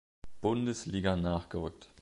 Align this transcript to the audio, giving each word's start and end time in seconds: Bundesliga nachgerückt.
Bundesliga 0.41 1.15
nachgerückt. 1.15 1.89